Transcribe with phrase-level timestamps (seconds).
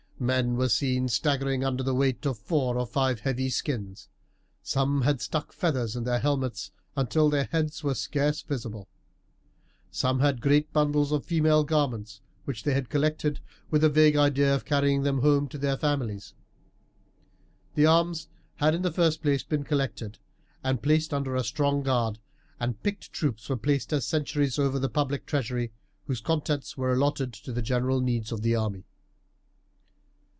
[0.21, 4.07] Men were seen staggering under the weight of four or five heavy skins.
[4.61, 8.87] Some had stuck feathers in their helmets until their heads were scarce visible.
[9.89, 13.39] Some had great bundles of female garments, which they had collected
[13.71, 16.35] with a vague idea of carrying them home to their families.
[17.73, 18.27] The arms
[18.57, 20.19] had in the first place been collected
[20.63, 22.19] and placed under a strong guard,
[22.59, 25.71] and picked troops were placed as sentries over the public treasury,
[26.05, 28.85] whose contents were allotted to the general needs of the army.